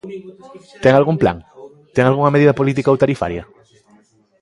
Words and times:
¿Ten 0.83 0.93
algún 0.95 1.17
plan?, 1.21 1.37
¿ten 1.95 2.03
algunha 2.05 2.33
medida 2.35 2.57
política 2.59 2.91
ou 2.93 3.01
tarifaria? 3.03 3.43